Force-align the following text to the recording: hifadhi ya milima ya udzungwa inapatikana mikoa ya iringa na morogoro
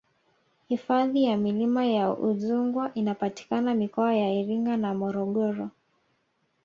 hifadhi 0.67 1.23
ya 1.23 1.37
milima 1.37 1.85
ya 1.85 2.11
udzungwa 2.13 2.91
inapatikana 2.93 3.73
mikoa 3.75 4.13
ya 4.13 4.33
iringa 4.33 4.77
na 4.77 4.93
morogoro 4.93 5.69